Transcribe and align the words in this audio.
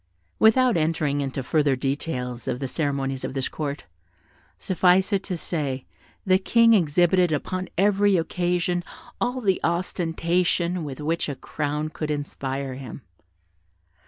Without 0.39 0.77
entering 0.77 1.21
into 1.21 1.43
further 1.43 1.75
details 1.75 2.47
of 2.47 2.57
the 2.59 2.67
ceremonies 2.67 3.23
of 3.23 3.35
this 3.35 3.47
court, 3.47 3.83
suffice 4.57 5.13
it 5.13 5.21
to 5.25 5.37
say, 5.37 5.85
the 6.25 6.39
King 6.39 6.73
exhibited 6.73 7.31
upon 7.31 7.69
every 7.77 8.17
occasion 8.17 8.83
all 9.21 9.41
the 9.41 9.59
ostentation 9.63 10.83
with 10.83 10.99
which 11.01 11.29
a 11.29 11.35
crown 11.35 11.89
could 11.89 12.09
inspire 12.09 12.73
him. 12.73 13.03